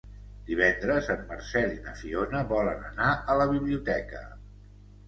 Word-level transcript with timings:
Divendres 0.45 1.09
en 1.17 1.21
Marcel 1.33 1.75
i 1.75 1.83
na 1.89 1.95
Fiona 2.01 2.43
volen 2.55 2.83
anar 2.91 3.13
a 3.35 3.39
la 3.43 3.51
biblioteca. 3.57 4.27